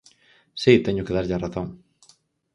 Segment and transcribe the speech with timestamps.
[0.61, 1.67] Si, teño que darlle a razón.